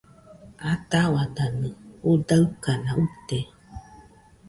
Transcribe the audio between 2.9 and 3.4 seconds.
uite